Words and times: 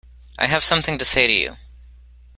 I 0.39 0.47
have 0.47 0.63
something 0.63 0.97
to 0.97 1.05
say 1.05 1.27
to 1.27 1.31
you. 1.33 1.57